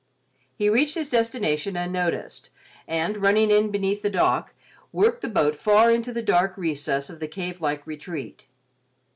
He 0.57 0.67
reached 0.67 0.95
his 0.95 1.11
destination 1.11 1.75
unnoticed, 1.77 2.49
and, 2.87 3.21
running 3.21 3.51
in 3.51 3.69
beneath 3.69 4.01
the 4.01 4.09
dock, 4.09 4.55
worked 4.91 5.21
the 5.21 5.27
boat 5.27 5.55
far 5.55 5.91
into 5.91 6.11
the 6.11 6.23
dark 6.23 6.57
recess 6.57 7.11
of 7.11 7.19
the 7.19 7.27
cave 7.27 7.61
like 7.61 7.85
retreat. 7.85 8.45